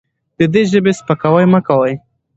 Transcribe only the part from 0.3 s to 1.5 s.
د دې ژبې سپکاوی